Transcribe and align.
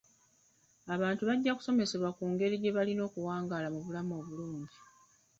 Abantu 0.95 1.21
bajja 1.29 1.51
kusomesebwa 1.57 2.09
ku 2.17 2.23
ngeri 2.31 2.55
gye 2.59 2.75
balina 2.77 3.01
okuwangaala 3.07 3.67
mu 3.75 3.79
bulamu 3.85 4.11
obulungi. 4.19 4.75